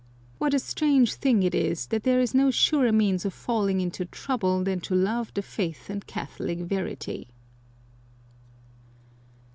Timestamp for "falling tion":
3.35-4.07